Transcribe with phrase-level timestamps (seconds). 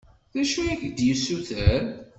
[0.33, 1.83] D acu i ak-d-yessuter?